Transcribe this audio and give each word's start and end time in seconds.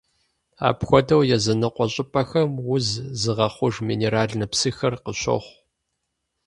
Апхуэдэу 0.67 1.21
языныкъуэ 1.35 1.85
щӀыпӀэхэм 1.93 2.51
уз 2.73 2.87
зыгъэхъуж 3.21 3.75
минеральнэ 3.87 4.45
псыхэр 4.51 4.93
къыщохъу. 5.03 5.55